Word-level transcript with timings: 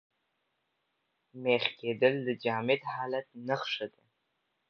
مېخ 1.41 1.63
کېدل 1.79 2.15
د 2.27 2.29
جامد 2.43 2.81
حالت 2.93 3.27
نخښه 3.47 3.85
ده. 3.93 4.03